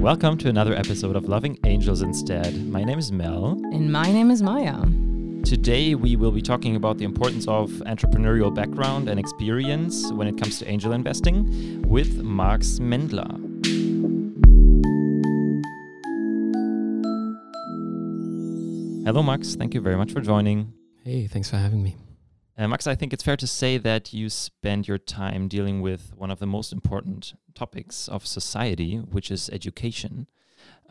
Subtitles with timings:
[0.00, 2.66] Welcome to another episode of Loving Angels Instead.
[2.68, 3.60] My name is Mel.
[3.64, 4.80] And my name is Maya.
[5.44, 10.38] Today, we will be talking about the importance of entrepreneurial background and experience when it
[10.38, 13.28] comes to angel investing with Max Mendler.
[19.04, 19.54] Hello, Max.
[19.54, 20.72] Thank you very much for joining.
[21.04, 21.98] Hey, thanks for having me.
[22.56, 26.14] Uh, Max, I think it's fair to say that you spend your time dealing with
[26.16, 30.26] one of the most important topics of society, which is education.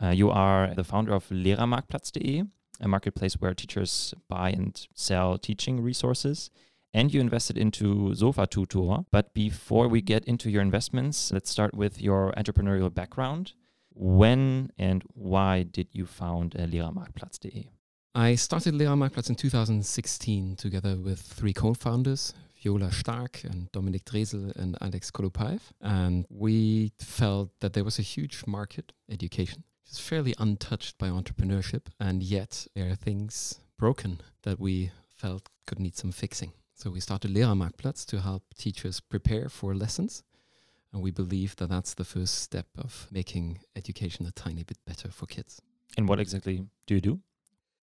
[0.02, 2.44] Uh, you are the founder of Lehrermarktplatz.de,
[2.80, 6.50] a marketplace where teachers buy and sell teaching resources.
[6.92, 7.86] And you invested into
[8.20, 9.04] Sofatutor.
[9.16, 13.52] But before we get into your investments, let's start with your entrepreneurial background.
[13.92, 15.02] When and
[15.32, 17.68] why did you found uh, Lehrermarktplatz.de?
[18.14, 24.76] I started Lehrermarktplatz in 2016 together with three co-founders, Viola Stark and Dominik Dresel and
[24.80, 25.60] Alex Kolopaev.
[25.80, 29.64] And we felt that there was a huge market, education.
[29.84, 31.86] which is fairly untouched by entrepreneurship.
[31.98, 36.52] And yet there are things broken that we felt could need some fixing.
[36.74, 40.22] So we started Lehrermarktplatz to help teachers prepare for lessons.
[40.92, 45.10] And we believe that that's the first step of making education a tiny bit better
[45.10, 45.60] for kids.
[45.96, 47.20] And what exactly do you do?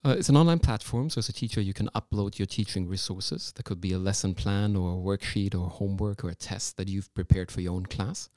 [0.07, 3.51] Uh, it's an online platform, so as a teacher, you can upload your teaching resources.
[3.57, 6.87] That could be a lesson plan or a worksheet or homework or a test that
[6.87, 8.29] you've prepared for your own class.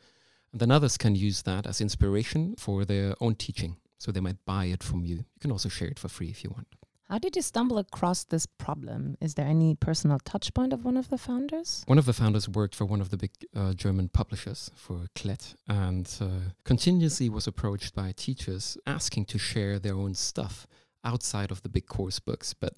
[0.50, 3.76] And then others can use that as inspiration for their own teaching.
[3.98, 5.18] So they might buy it from you.
[5.18, 6.66] You can also share it for free if you want.
[7.08, 9.16] How did you stumble across this problem?
[9.20, 11.84] Is there any personal touch point of one of the founders?
[11.86, 15.54] One of the founders worked for one of the big uh, German publishers for Klett
[15.68, 20.66] and uh, continuously was approached by teachers asking to share their own stuff
[21.04, 22.74] outside of the big course books, but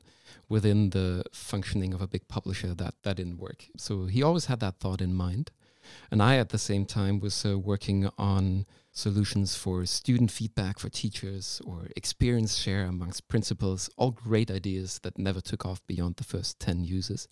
[0.48, 3.66] within the functioning of a big publisher, that that didn't work.
[3.76, 5.50] So he always had that thought in mind,
[6.10, 10.90] and I at the same time was uh, working on solutions for student feedback for
[10.90, 13.90] teachers or experience share amongst principals.
[13.96, 17.28] All great ideas that never took off beyond the first ten users.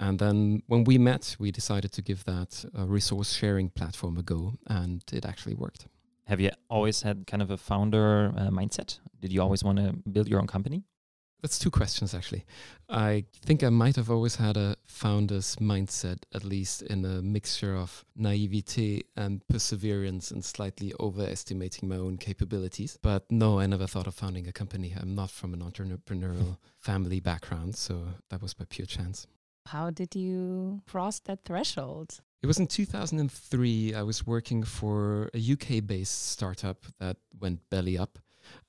[0.00, 4.22] And then when we met, we decided to give that uh, resource sharing platform a
[4.22, 5.86] go, and it actually worked.
[6.28, 8.98] Have you always had kind of a founder uh, mindset?
[9.18, 10.84] Did you always want to build your own company?
[11.40, 12.44] That's two questions, actually.
[12.90, 17.74] I think I might have always had a founder's mindset, at least in a mixture
[17.74, 22.98] of naivete and perseverance and slightly overestimating my own capabilities.
[23.00, 24.94] But no, I never thought of founding a company.
[25.00, 29.26] I'm not from an entrepreneurial family background, so that was by pure chance.
[29.66, 32.20] How did you cross that threshold?
[32.40, 33.94] It was in 2003.
[33.94, 38.18] I was working for a UK based startup that went belly up.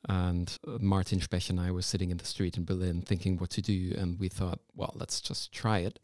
[0.07, 3.51] And uh, Martin Specht and I were sitting in the street in Berlin thinking what
[3.51, 3.93] to do.
[3.95, 5.99] And we thought, well, let's just try it.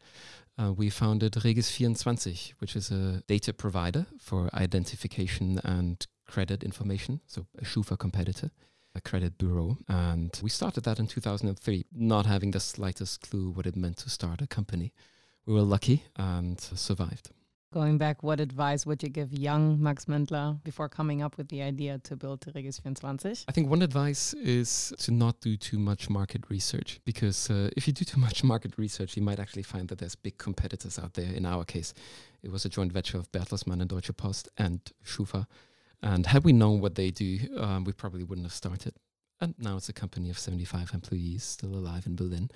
[0.58, 7.20] Uh, we founded Regis24, which is a data provider for identification and credit information.
[7.26, 8.52] So a Schufa competitor,
[8.94, 9.78] a credit bureau.
[9.90, 14.10] And we started that in 2003, not having the slightest clue what it meant to
[14.10, 14.94] start a company.
[15.46, 17.32] We were lucky and survived.
[17.76, 21.62] Going back, what advice would you give young Max Mendler before coming up with the
[21.62, 23.44] idea to build Regis24?
[23.50, 27.86] I think one advice is to not do too much market research because uh, if
[27.86, 31.16] you do too much market research, you might actually find that there's big competitors out
[31.16, 31.30] there.
[31.30, 31.94] In our case,
[32.42, 35.46] it was a joint venture of Bertelsmann and Deutsche Post and Schufa.
[36.02, 38.94] And had we known what they do, um, we probably wouldn't have started.
[39.42, 42.52] And now it's a company of 75 employees still alive in Berlin.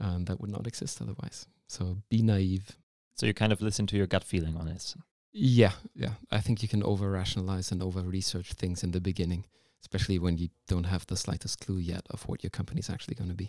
[0.00, 1.46] Um, that would not exist otherwise.
[1.68, 2.78] So be naive,
[3.22, 4.96] so you kind of listen to your gut feeling on this.
[5.32, 6.14] Yeah, yeah.
[6.32, 9.44] I think you can over rationalize and over research things in the beginning,
[9.80, 13.14] especially when you don't have the slightest clue yet of what your company is actually
[13.14, 13.48] going to be.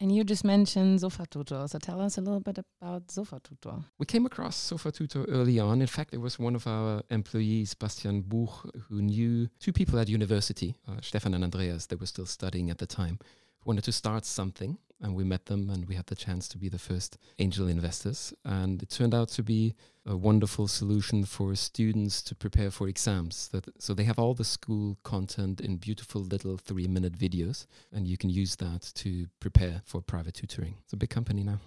[0.00, 1.68] And you just mentioned Sofatutor.
[1.68, 3.84] So tell us a little bit about Sofatutor.
[3.98, 5.82] We came across Sofatutor early on.
[5.82, 8.54] In fact, it was one of our employees, Bastian Buch,
[8.88, 11.84] who knew two people at university, uh, Stefan and Andreas.
[11.84, 15.46] They were still studying at the time, who wanted to start something and we met
[15.46, 18.34] them and we had the chance to be the first angel investors.
[18.44, 19.74] And it turned out to be
[20.06, 23.48] a wonderful solution for students to prepare for exams.
[23.48, 28.06] That so they have all the school content in beautiful little 3 minute videos and
[28.06, 30.74] you can use that to prepare for private tutoring.
[30.84, 31.60] It's a big company now.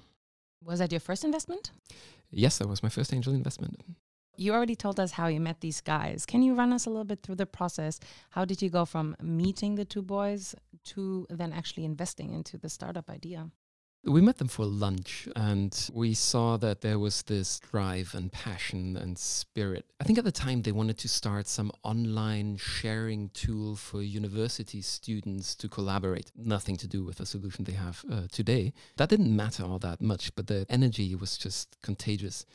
[0.63, 1.71] Was that your first investment?
[2.29, 3.79] Yes that was my first angel investment
[4.35, 6.25] you already told us how you met these guys.
[6.25, 7.99] Can you run us a little bit through the process?
[8.31, 12.69] How did you go from meeting the two boys to then actually investing into the
[12.69, 13.49] startup idea?
[14.05, 18.97] We met them for lunch and we saw that there was this drive and passion
[18.97, 19.85] and spirit.
[20.01, 24.81] I think at the time they wanted to start some online sharing tool for university
[24.81, 26.33] students to collaborate.
[26.35, 28.73] Nothing to do with the solution they have uh, today.
[28.97, 32.45] That didn't matter all that much, but the energy was just contagious.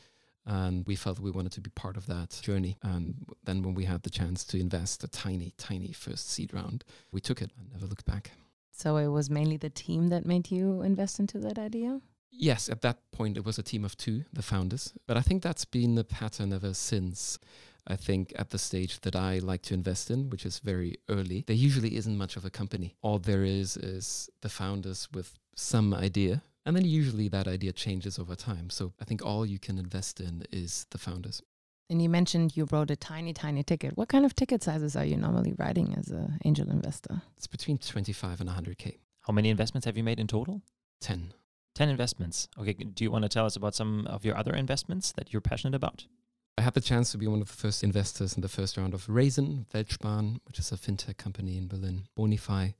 [0.49, 2.77] And we felt we wanted to be part of that journey.
[2.81, 6.83] And then when we had the chance to invest a tiny, tiny first seed round,
[7.11, 8.31] we took it and never looked back.
[8.71, 12.01] So it was mainly the team that made you invest into that idea?
[12.31, 14.93] Yes, at that point it was a team of two, the founders.
[15.05, 17.37] But I think that's been the pattern ever since.
[17.85, 21.43] I think at the stage that I like to invest in, which is very early,
[21.47, 22.95] there usually isn't much of a company.
[23.01, 26.41] All there is is the founders with some idea.
[26.65, 28.69] And then usually that idea changes over time.
[28.69, 31.41] So I think all you can invest in is the founders.
[31.89, 33.97] And you mentioned you wrote a tiny, tiny ticket.
[33.97, 37.23] What kind of ticket sizes are you normally writing as an angel investor?
[37.35, 38.97] It's between 25 and 100K.
[39.21, 40.61] How many investments have you made in total?
[41.01, 41.33] 10.
[41.73, 42.47] 10 investments.
[42.59, 42.73] Okay.
[42.73, 45.75] Do you want to tell us about some of your other investments that you're passionate
[45.75, 46.05] about?
[46.57, 48.93] I had the chance to be one of the first investors in the first round
[48.93, 52.73] of Raisin, Weltsparen, which is a fintech company in Berlin, Bonify,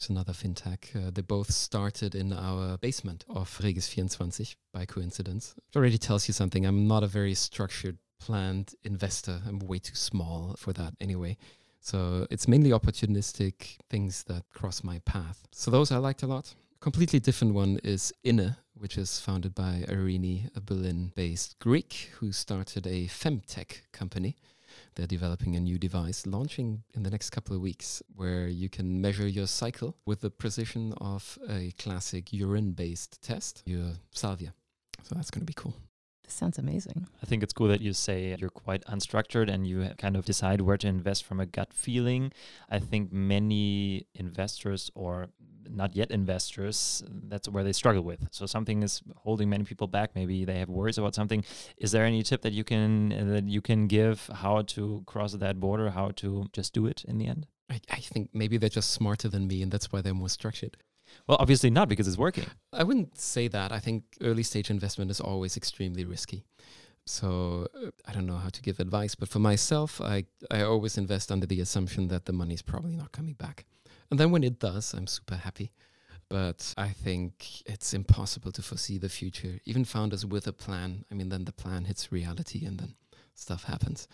[0.00, 0.94] is another fintech.
[0.94, 4.28] Uh, they both started in our basement of Regis 24
[4.72, 5.54] by coincidence.
[5.68, 6.64] It already tells you something.
[6.64, 9.40] I'm not a very structured planned investor.
[9.46, 11.36] I'm way too small for that anyway.
[11.80, 15.46] So it's mainly opportunistic things that cross my path.
[15.52, 16.54] So those I liked a lot.
[16.80, 22.86] Completely different one is Inne, which is founded by Irini, a Berlin-based Greek who started
[22.86, 24.36] a femtech company.
[24.94, 29.00] They're developing a new device launching in the next couple of weeks where you can
[29.00, 34.52] measure your cycle with the precision of a classic urine-based test, your salvia.
[35.02, 35.74] So that's going to be cool.
[36.24, 37.08] This sounds amazing.
[37.22, 40.60] I think it's cool that you say you're quite unstructured and you kind of decide
[40.60, 42.32] where to invest from a gut feeling.
[42.68, 45.28] I think many investors or
[45.74, 48.26] not yet investors, that's where they struggle with.
[48.30, 50.14] So something is holding many people back.
[50.14, 51.44] Maybe they have worries about something.
[51.78, 55.60] Is there any tip that you can that you can give how to cross that
[55.60, 57.46] border, how to just do it in the end?
[57.70, 60.76] I, I think maybe they're just smarter than me and that's why they're more structured.
[61.26, 62.46] Well, obviously not because it's working.
[62.72, 63.72] I wouldn't say that.
[63.72, 66.44] I think early stage investment is always extremely risky.
[67.06, 70.98] So uh, I don't know how to give advice, but for myself, I, I always
[70.98, 73.64] invest under the assumption that the money is probably not coming back.
[74.10, 75.70] And then when it does, I'm super happy.
[76.28, 79.60] But I think it's impossible to foresee the future.
[79.64, 82.94] Even founders with a plan, I mean, then the plan hits reality and then
[83.34, 84.06] stuff happens.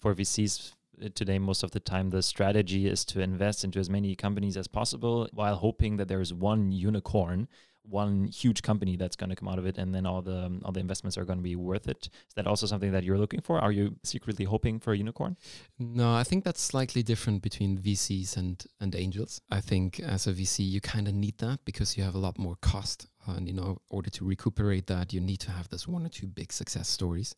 [0.00, 0.72] For VCs,
[1.04, 4.56] uh, today most of the time the strategy is to invest into as many companies
[4.56, 7.48] as possible while hoping that there's one unicorn
[7.88, 10.62] one huge company that's going to come out of it and then all the um,
[10.64, 12.08] all the investments are going to be worth it.
[12.28, 13.60] Is that also something that you're looking for?
[13.60, 15.36] Are you secretly hoping for a unicorn?
[15.78, 19.40] No i think that's slightly different between vcs and and angels.
[19.50, 22.38] I think as a vc you kind of need that because you have a lot
[22.38, 25.86] more cost and you know in order to recuperate that you need to have this
[25.86, 27.34] one or two big success stories.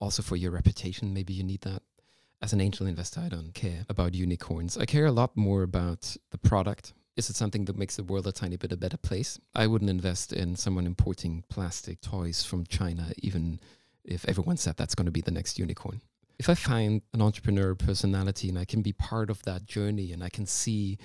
[0.00, 1.82] Also for your reputation maybe you need that.
[2.42, 4.78] As an angel investor, I don't care about unicorns.
[4.78, 6.94] I care a lot more about the product.
[7.16, 9.38] Is it something that makes the world a tiny bit a better place?
[9.54, 13.60] I wouldn't invest in someone importing plastic toys from China, even
[14.04, 16.00] if everyone said that's going to be the next unicorn.
[16.38, 20.24] If I find an entrepreneur personality and I can be part of that journey and
[20.24, 20.98] I can see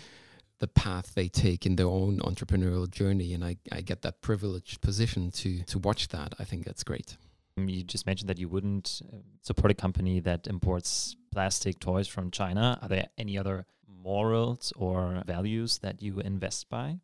[0.59, 4.79] the path they take in their own entrepreneurial journey and I, I get that privileged
[4.81, 7.17] position to to watch that, I think that's great.
[7.57, 12.29] You just mentioned that you wouldn't uh, support a company that imports plastic toys from
[12.31, 12.77] China.
[12.81, 16.99] Are there any other morals or values that you invest by?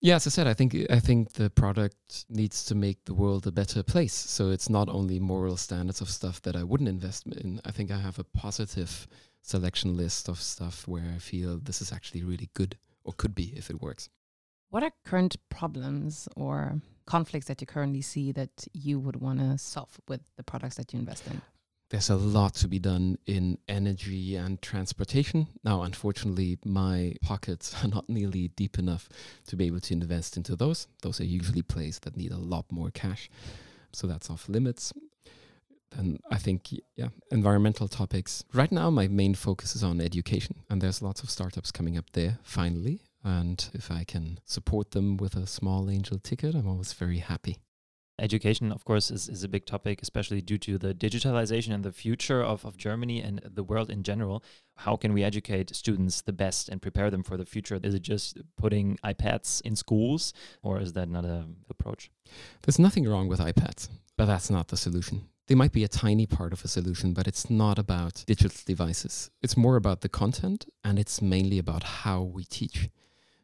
[0.00, 3.46] Yeah, as I said, I think I think the product needs to make the world
[3.46, 4.14] a better place.
[4.14, 7.60] So it's not only moral standards of stuff that I wouldn't invest in.
[7.64, 9.08] I think I have a positive
[9.42, 13.52] selection list of stuff where I feel this is actually really good or could be
[13.56, 14.08] if it works.
[14.70, 19.58] What are current problems or conflicts that you currently see that you would want to
[19.58, 21.40] solve with the products that you invest in?
[21.88, 25.46] There's a lot to be done in energy and transportation.
[25.62, 29.08] Now, unfortunately, my pockets are not nearly deep enough
[29.46, 30.88] to be able to invest into those.
[31.02, 33.30] Those are usually places that need a lot more cash.
[33.92, 34.92] So that's off limits.
[35.92, 38.42] Then I think, yeah, environmental topics.
[38.52, 42.10] Right now, my main focus is on education, and there's lots of startups coming up
[42.14, 43.02] there finally.
[43.26, 47.58] And if I can support them with a small angel ticket, I'm always very happy.
[48.20, 51.90] Education, of course, is, is a big topic, especially due to the digitalization and the
[51.90, 54.44] future of, of Germany and the world in general.
[54.76, 57.80] How can we educate students the best and prepare them for the future?
[57.82, 62.12] Is it just putting iPads in schools, or is that not an approach?
[62.62, 65.28] There's nothing wrong with iPads, but that's not the solution.
[65.48, 69.32] They might be a tiny part of a solution, but it's not about digital devices.
[69.42, 72.88] It's more about the content, and it's mainly about how we teach.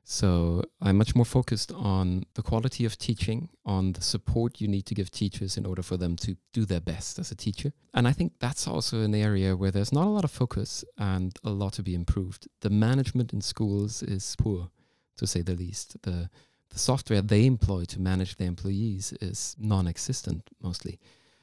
[0.04, 4.84] So I'm much more focused on the quality of teaching, on the support you need
[4.86, 7.72] to give teachers in order for them to do their best as a teacher.
[7.94, 11.38] And I think that's also an area where there's not a lot of focus and
[11.44, 12.48] a lot to be improved.
[12.60, 14.70] The management in schools is poor,
[15.18, 16.02] to say the least.
[16.02, 16.30] The
[16.70, 20.98] the software they employ to manage their employees is non-existent mostly.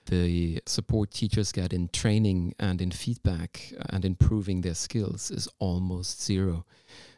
[0.09, 6.23] the support teachers get in training and in feedback and improving their skills is almost
[6.23, 6.65] zero.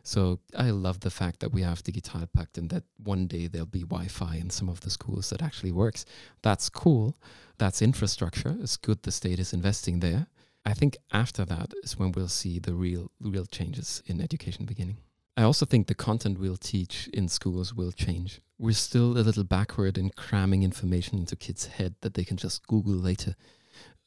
[0.04, 3.84] So I love the fact that we have Digitalpakt and that one day there'll be
[3.84, 6.06] Wi-Fi in some of the schools that actually works.
[6.42, 7.18] That's cool.
[7.58, 8.58] That's infrastructure.
[8.62, 10.28] It's good the state is investing there.
[10.66, 14.98] I think after that is when we'll see the real real changes in education beginning.
[15.38, 18.42] I also think the content we'll teach in schools will change.
[18.60, 22.68] We're still a little backward in cramming information into kids' head that they can just
[22.68, 23.36] Google later.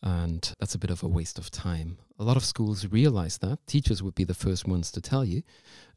[0.05, 1.97] And that's a bit of a waste of time.
[2.19, 3.67] A lot of schools realize that.
[3.67, 5.43] Teachers would be the first ones to tell you.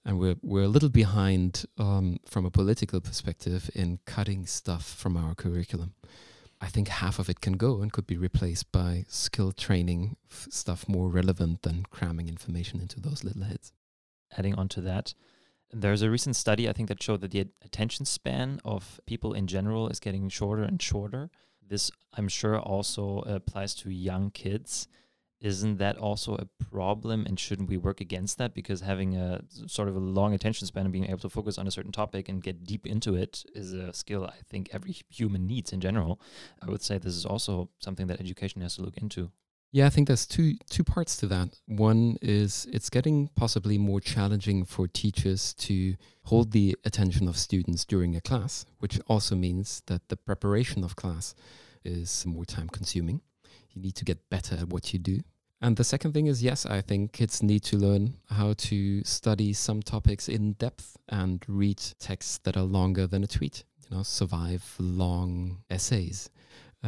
[0.05, 5.17] And we're, we're a little behind um, from a political perspective in cutting stuff from
[5.17, 5.93] our curriculum.
[6.61, 10.87] I think half of it can go and could be replaced by skill training stuff
[10.87, 13.73] more relevant than cramming information into those little heads.
[14.37, 15.13] Adding on to that,
[15.71, 19.47] there's a recent study I think that showed that the attention span of people in
[19.47, 21.29] general is getting shorter and shorter.
[21.67, 24.87] This, I'm sure, also applies to young kids.
[25.39, 27.25] Isn't that also a problem?
[27.27, 28.55] And shouldn't we work against that?
[28.55, 31.67] Because having a sort of a long attention span and being able to focus on
[31.67, 35.45] a certain topic and get deep into it is a skill I think every human
[35.45, 36.19] needs in general.
[36.61, 39.31] I would say this is also something that education has to look into.
[39.77, 41.49] Yeah, I think there's two two parts to that.
[41.67, 47.85] One is it's getting possibly more challenging for teachers to hold the attention of students
[47.85, 51.35] during a class, which also means that the preparation of class
[51.85, 53.21] is more time consuming.
[53.69, 55.19] You need to get better at what you do.
[55.61, 59.53] And the second thing is yes, I think kids need to learn how to study
[59.53, 63.63] some topics in depth and read texts that are longer than a tweet.
[63.83, 66.31] You know, survive long essays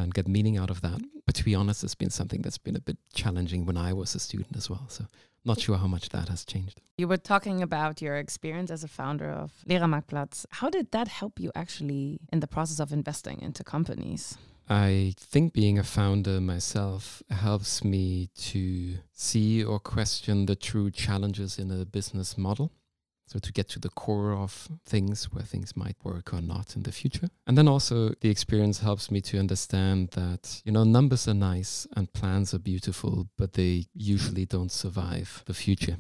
[0.02, 1.02] and get meaning out of that.
[1.26, 4.16] But to be honest, it's been something that's been a bit challenging when I was
[4.16, 4.86] a student as well.
[4.88, 5.06] So
[5.46, 6.82] not sure how much that has changed.
[6.98, 10.46] You were talking about your experience as a founder of Lehrermarktplatz.
[10.52, 14.38] How did that help you actually in the process of investing into companies?
[14.70, 21.58] I think being a founder myself helps me to see or question the true challenges
[21.58, 22.72] in a business model.
[23.30, 26.82] So to get to the core of things where things might work or not in
[26.82, 27.30] the future.
[27.46, 31.86] And then also the experience helps me to understand that, you know, numbers are nice
[31.96, 35.98] and plans are beautiful, but they usually don't survive the future.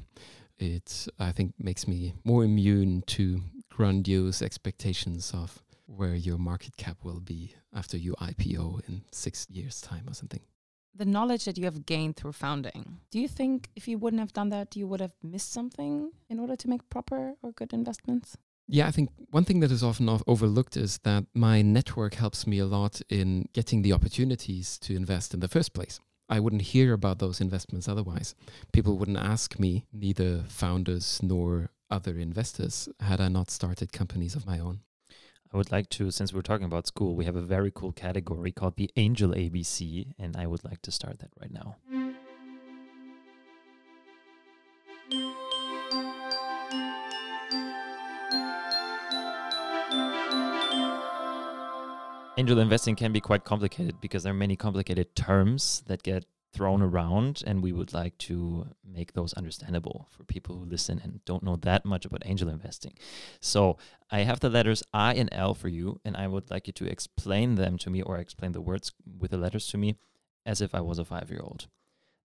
[0.57, 6.98] It, I think, makes me more immune to grandiose expectations of where your market cap
[7.03, 10.41] will be after you IPO in six years' time or something
[11.00, 14.34] the knowledge that you have gained through founding, do you think if you wouldn't have
[14.34, 18.38] done that, you would have missed something in order to make proper or good investments?
[18.68, 22.60] Yeah, I think one thing that is often overlooked is that my network helps me
[22.60, 26.00] a lot in getting the opportunities to invest in the first place.
[26.27, 28.36] I wouldn't hear about those investments otherwise.
[28.72, 34.46] People wouldn't ask me, neither founders nor other investors, had I not started companies of
[34.46, 34.82] my own.
[35.51, 38.51] I would like to, since we're talking about school, we have a very cool category
[38.51, 41.77] called the Angel ABC, and I would like to start that right now.
[52.38, 56.82] Angel investing can be quite complicated because there are many complicated terms that get thrown
[56.82, 58.68] around and we would like to
[59.00, 62.94] make those understandable for people who listen and don't know that much about angel investing.
[63.53, 63.62] So
[64.18, 66.86] I have the letters I and L for you and I would like you to
[66.96, 68.88] explain them to me or explain the words
[69.22, 69.89] with the letters to me
[70.46, 71.62] as if I was a 5-year-old.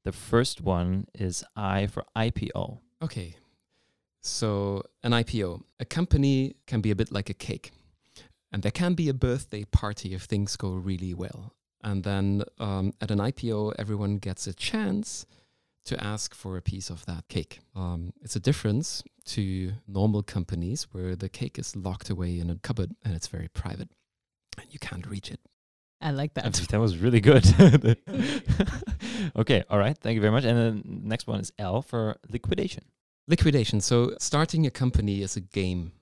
[0.04, 2.64] The first one is I for IPO.
[3.06, 3.36] Okay.
[4.20, 7.72] So an IPO, a company can be a bit like a cake.
[8.52, 11.52] And there can be a birthday party if things go really well.
[11.82, 15.26] And then um, at an IPO, everyone gets a chance
[15.84, 17.60] to ask for a piece of that cake.
[17.76, 22.56] Um, it's a difference to normal companies where the cake is locked away in a
[22.56, 23.88] cupboard and it's very private
[24.58, 25.40] and you can't reach it.
[26.00, 26.52] I like that.
[26.70, 27.46] That was really good.
[29.36, 29.96] okay, all right.
[29.96, 30.44] Thank you very much.
[30.44, 32.84] And then next one is L for liquidation.
[33.26, 33.80] Liquidation.
[33.80, 35.92] So starting a company is a game.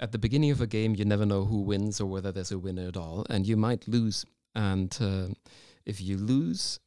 [0.00, 2.58] At the beginning of a game, you never know who wins or whether there's a
[2.58, 5.26] winner at all, and you might lose and uh,
[5.84, 6.80] if you lose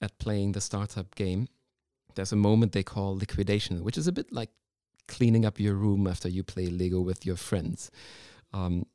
[0.00, 1.48] at playing the startup game,
[2.14, 4.50] there's a moment they call liquidation, which is a bit like
[5.08, 7.90] cleaning up your room after you play Lego with your friends.
[8.52, 8.86] Um,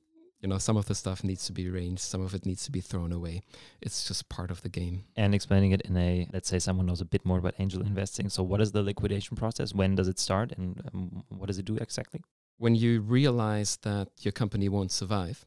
[0.42, 2.72] you know, some of the stuff needs to be arranged, some of it needs to
[2.72, 3.42] be thrown away.
[3.82, 5.06] It's just part of the game.
[5.16, 8.30] And explaining it in a, let's say someone knows a bit more about angel investing.
[8.30, 9.74] So, what is the liquidation process?
[9.74, 10.52] When does it start?
[10.58, 12.24] And um, what does it do exactly?
[12.58, 15.46] When you realize that your company won't survive,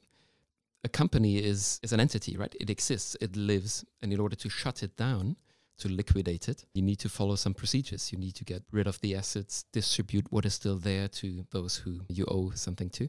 [0.83, 2.55] a company is is an entity, right?
[2.59, 5.37] It exists, it lives, and in order to shut it down,
[5.81, 8.13] to liquidate it, you need to follow some procedures.
[8.13, 11.77] You need to get rid of the assets, distribute what is still there to those
[11.77, 13.09] who you owe something to,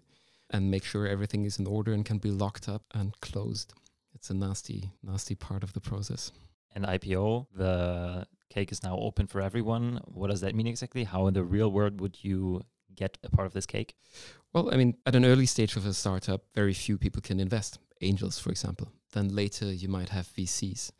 [0.50, 3.74] and make sure everything is in order and can be locked up and closed.
[4.14, 6.32] it's a nasty, nasty part of the process.
[6.74, 10.02] And IPO, the cake is now open for everyone.
[10.06, 11.04] What does that mean exactly?
[11.04, 12.62] How in the real world would you
[12.96, 13.96] get a part of this cake?
[14.54, 17.80] Well, I mean, at an early stage of a startup, very few people can invest.
[18.02, 18.92] Angels, for example.
[19.14, 20.92] Then later you might have VCs.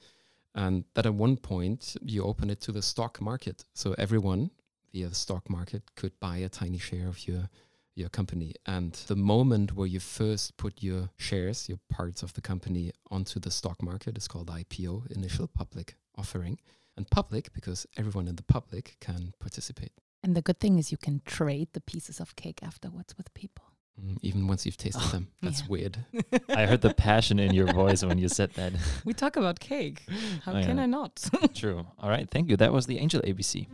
[0.54, 3.64] And that at one point you open it to the stock market.
[3.74, 4.52] So everyone
[4.92, 7.50] via the stock market could buy a tiny share of your
[7.96, 8.54] your company.
[8.66, 13.40] And the moment where you first put your shares, your parts of the company onto
[13.40, 16.60] the stock market is called IPO, initial public offering.
[16.98, 19.92] And public because everyone in the public can participate.
[20.24, 23.71] And the good thing is you can trade the pieces of cake afterwards with people.
[24.00, 25.28] Mm, even once you've tasted Oh, them.
[25.42, 25.68] That's yeah.
[25.70, 25.98] weird.
[26.50, 28.74] I heard the passion in your voice when you said that.
[29.06, 30.04] We talk about cake.
[30.44, 30.84] How Oh, can yeah.
[30.84, 31.28] I not?
[31.54, 31.86] True.
[32.00, 32.30] All right.
[32.30, 32.58] Thank you.
[32.58, 33.68] That was the Angel ABC.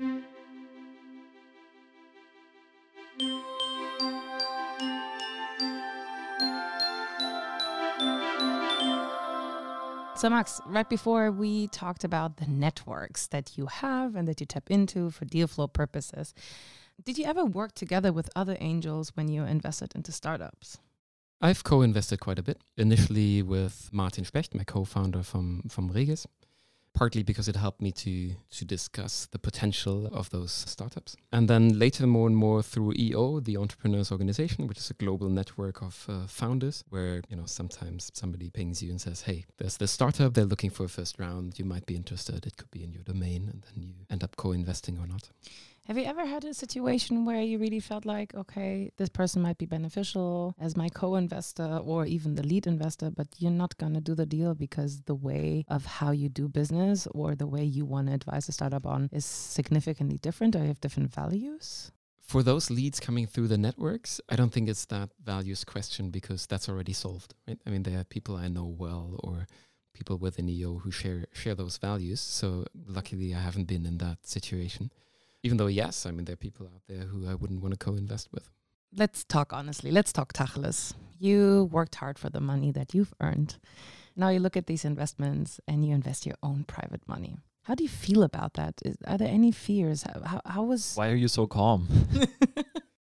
[10.16, 14.48] So, Max, right before we talked about the networks that you have and that you
[14.48, 16.34] tap into for deal flow purposes,
[17.04, 20.78] did you ever work together with other angels when you invested into startups?
[21.40, 22.58] I've co-invested quite a bit.
[22.78, 26.26] Initially with Martin Specht, my co-founder from from Regis,
[26.94, 31.78] partly because it helped me to to discuss the potential of those startups, and then
[31.78, 36.06] later more and more through EO, the Entrepreneurs Organization, which is a global network of
[36.10, 40.34] uh, founders, where you know sometimes somebody pings you and says, "Hey, there's this startup.
[40.34, 41.60] They're looking for a first round.
[41.60, 42.48] You might be interested.
[42.48, 45.30] It could be in your domain," and then you end up co-investing or not.
[45.88, 49.58] Have you ever had a situation where you really felt like, okay, this person might
[49.58, 53.94] be beneficial as my co investor or even the lead investor, but you're not going
[53.94, 57.64] to do the deal because the way of how you do business or the way
[57.64, 61.94] you want to advise a startup on is significantly different or you have different values?
[62.20, 66.46] for those leads coming through the networks, I don't think it's that values question because
[66.46, 67.34] that's already solved.
[67.48, 67.58] Right?
[67.66, 69.48] I mean, there are people I know well or
[69.94, 72.20] people within EO who share share those values.
[72.20, 74.92] So luckily, I haven't been in that situation.
[75.48, 77.78] Even though, yes, I mean, there are people out there who I wouldn't want to
[77.78, 78.50] co-invest with.
[78.96, 79.92] Let's talk honestly.
[79.92, 80.94] Let's talk Tacheles.
[81.20, 83.56] You worked hard for the money that you've earned.
[84.16, 87.38] Now you look at these investments and you invest your own private money.
[87.64, 88.74] How do you feel about that?
[88.84, 90.04] Is, are there any fears?
[90.04, 91.88] How, how, how was Why are you so calm?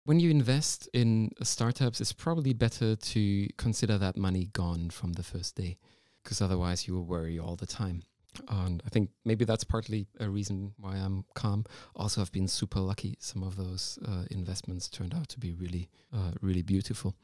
[0.04, 5.24] When you invest in startups, it's probably better to consider that money gone from the
[5.24, 5.78] first day,
[6.24, 8.02] because otherwise you will worry all the time.
[8.48, 11.66] And I think maybe that's partly a reason why I'm calm.
[11.96, 13.18] Also, I've been super lucky.
[13.20, 17.16] Some of those uh, investments turned out to be really, uh, really beautiful.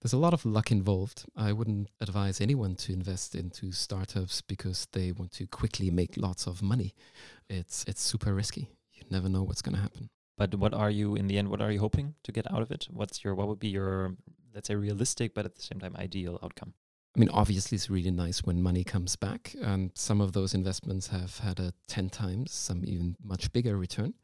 [0.00, 1.24] There's a lot of luck involved.
[1.34, 6.46] I wouldn't advise anyone to invest into startups because they want to quickly make lots
[6.46, 6.94] of money.
[7.48, 8.68] It's it's super risky.
[8.92, 10.10] You never know what's going to happen.
[10.36, 11.48] But what are you in the end?
[11.48, 12.86] What are you hoping to get out of it?
[12.90, 14.14] What's your what would be your
[14.54, 16.74] let's say realistic, but at the same time ideal outcome?
[17.16, 21.08] I mean, obviously, it's really nice when money comes back, and some of those investments
[21.08, 24.14] have had a 10 times, some even much bigger return.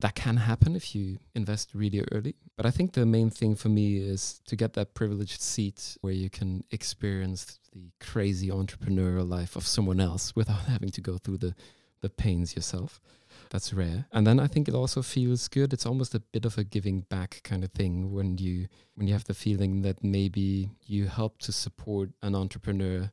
[0.00, 2.36] That can happen if you invest really early.
[2.56, 6.14] But I think the main thing for me is to get that privileged seat where
[6.14, 11.38] you can experience the crazy entrepreneurial life of someone else without having to go through
[11.38, 11.54] the,
[12.00, 13.02] the pains yourself.
[13.50, 14.06] That's rare.
[14.12, 15.72] And then I think it also feels good.
[15.72, 19.12] It's almost a bit of a giving back kind of thing when you when you
[19.12, 23.10] have the feeling that maybe you help to support an entrepreneur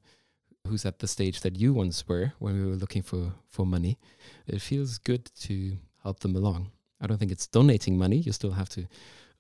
[0.68, 3.98] who's at the stage that you once were when we were looking for for money.
[4.46, 6.72] It feels good to help them along.
[7.02, 8.18] I don't think it's donating money.
[8.18, 8.88] You still have to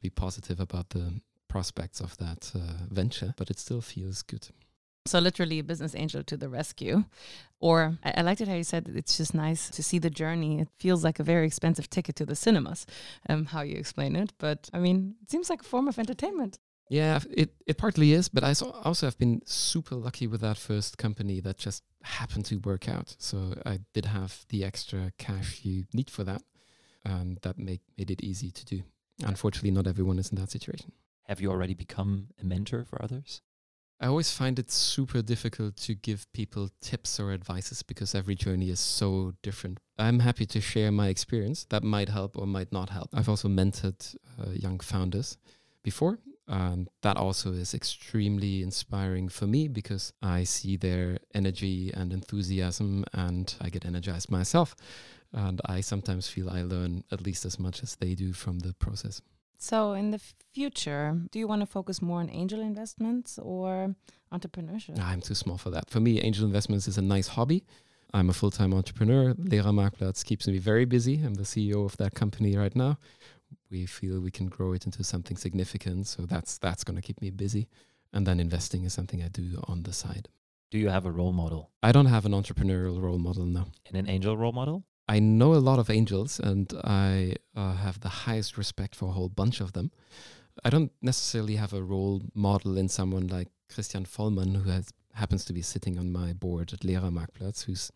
[0.01, 4.49] be positive about the prospects of that uh, venture, but it still feels good.
[5.07, 7.05] So literally a business angel to the rescue.
[7.59, 10.59] Or I, I liked it how you said it's just nice to see the journey.
[10.59, 12.85] It feels like a very expensive ticket to the cinemas,
[13.29, 14.33] um, how you explain it.
[14.37, 16.59] But I mean, it seems like a form of entertainment.
[16.89, 20.57] Yeah, it, it partly is, but I so- also have been super lucky with that
[20.57, 23.15] first company that just happened to work out.
[23.17, 26.43] So I did have the extra cash you need for that,
[27.03, 28.83] and that make, made it easy to do.
[29.25, 30.93] Unfortunately, not everyone is in that situation.
[31.23, 33.41] Have you already become a mentor for others?
[33.99, 38.69] I always find it super difficult to give people tips or advices because every journey
[38.69, 39.79] is so different.
[39.97, 43.09] I'm happy to share my experience that might help or might not help.
[43.11, 45.39] I've also mentored uh, young founders
[45.83, 52.13] before, and that also is extremely inspiring for me because I see their energy and
[52.13, 54.75] enthusiasm, and I get energized myself.
[55.33, 58.73] And I sometimes feel I learn at least as much as they do from the
[58.73, 59.21] process.
[59.57, 60.19] So in the
[60.53, 63.95] future, do you want to focus more on angel investments or
[64.31, 64.99] entrepreneurship?
[64.99, 65.89] I'm too small for that.
[65.89, 67.65] For me, angel investments is a nice hobby.
[68.13, 69.33] I'm a full time entrepreneur.
[69.33, 69.47] Mm-hmm.
[69.47, 71.21] Lehrermarktplatz keeps me very busy.
[71.23, 72.97] I'm the CEO of that company right now.
[73.69, 76.07] We feel we can grow it into something significant.
[76.07, 77.67] So that's that's going to keep me busy.
[78.13, 80.29] And then investing is something I do on the side.
[80.69, 83.67] Do you have a role model I don't have an entrepreneurial role model now.
[83.87, 84.83] and an angel role model?
[85.07, 89.13] I know a lot of angels and I uh, have the highest respect for a
[89.13, 89.91] whole bunch of them.
[90.65, 95.45] I don't necessarily have a role model in someone like Christian Vollmann, who has, happens
[95.45, 97.91] to be sitting on my board at Lehrermarktplatz, who's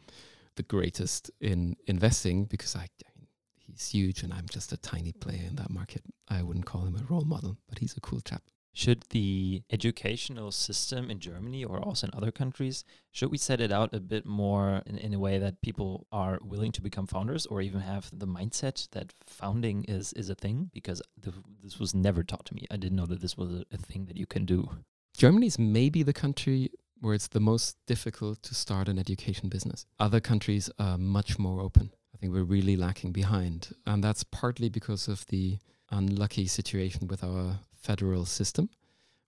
[0.55, 5.11] the greatest in investing because I, I mean, he's huge and I'm just a tiny
[5.11, 6.03] player in that market.
[6.29, 8.43] I wouldn't call him a role model, but he's a cool chap.
[8.73, 13.71] Should the educational system in Germany or also in other countries, should we set it
[13.71, 17.45] out a bit more in, in a way that people are willing to become founders
[17.45, 20.69] or even have the mindset that founding is, is a thing?
[20.73, 22.65] Because th- this was never taught to me.
[22.71, 24.69] I didn't know that this was a, a thing that you can do.
[25.17, 26.69] Germany is maybe the country
[27.01, 29.85] where it's the most difficult to start an education business.
[29.99, 31.91] Other countries are much more open.
[32.13, 33.73] I think we're really lacking behind.
[33.85, 35.57] And that's partly because of the
[35.89, 38.69] unlucky situation with our federal system,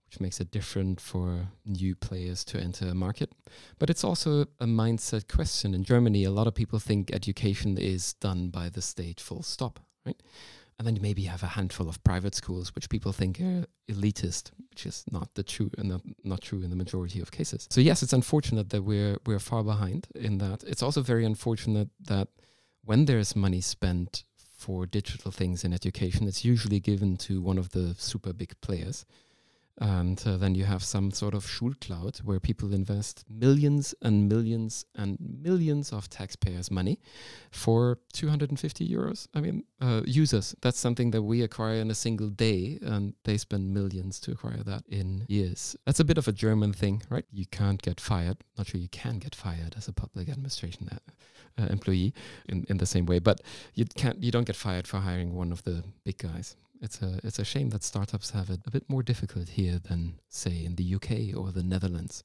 [0.07, 3.31] which makes it different for new players to enter a market.
[3.79, 5.73] But it's also a mindset question.
[5.73, 9.79] In Germany, a lot of people think education is done by the state, full stop,
[10.05, 10.21] right?
[10.77, 14.51] And then you maybe have a handful of private schools, which people think are elitist,
[14.69, 17.67] which is not the true and not, not true in the majority of cases.
[17.69, 20.63] So yes, it's unfortunate that we're we're far behind in that.
[20.63, 22.27] It's also very unfortunate that
[22.83, 24.25] when there's money spent
[24.63, 29.05] for digital things in education, it's usually given to one of the super big players.
[29.79, 34.85] And uh, then you have some sort of Schulcloud where people invest millions and millions
[34.95, 36.99] and millions of taxpayers' money
[37.49, 39.27] for 250 euros.
[39.33, 40.55] I mean, uh, users.
[40.61, 44.63] That's something that we acquire in a single day, and they spend millions to acquire
[44.63, 45.75] that in years.
[45.85, 47.25] That's a bit of a German thing, right?
[47.31, 48.37] You can't get fired.
[48.57, 50.87] Not sure you can get fired as a public administration
[51.57, 52.13] uh, employee
[52.47, 53.41] in, in the same way, but
[53.73, 54.23] you can't.
[54.23, 57.45] You don't get fired for hiring one of the big guys it's a it's a
[57.45, 61.37] shame that startups have it a bit more difficult here than say in the UK
[61.37, 62.23] or the Netherlands.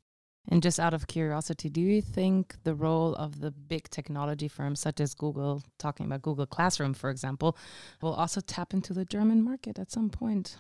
[0.51, 4.81] And just out of curiosity, do you think the role of the big technology firms
[4.81, 7.57] such as Google, talking about Google Classroom, for example,
[8.01, 10.57] will also tap into the German market at some point?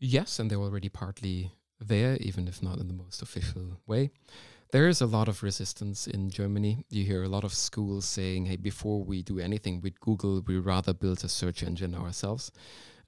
[0.00, 4.10] Yes, and they're already partly there, even if not in the most official way.
[4.72, 6.84] There is a lot of resistance in Germany.
[6.90, 10.58] You hear a lot of schools saying, hey, before we do anything with Google, we
[10.58, 12.52] rather build a search engine ourselves.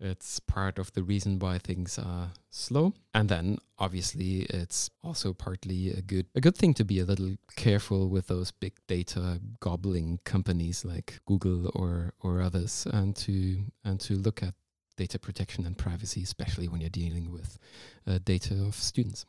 [0.02, 2.92] It's part of the reason why things are slow.
[3.14, 7.36] And then obviously it's also partly a good a good thing to be a little
[7.54, 14.00] careful with those big data gobbling companies like Google or or others and to and
[14.00, 14.54] to look at
[14.96, 17.58] data protection and privacy, especially when you're dealing with
[18.06, 19.24] uh, data of students.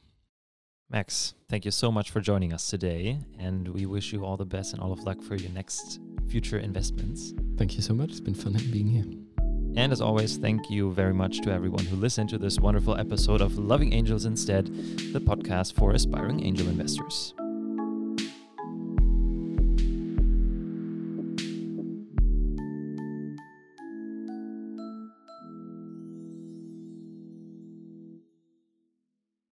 [0.90, 4.46] Max, thank you so much for joining us today, and we wish you all the
[4.46, 7.34] best and all of luck for your next future investments.
[7.58, 8.10] Thank you so much.
[8.12, 9.33] It's been fun being here.
[9.76, 13.42] And as always, thank you very much to everyone who listened to this wonderful episode
[13.42, 14.68] of Loving Angels Instead,
[15.14, 17.34] the podcast for aspiring angel investors.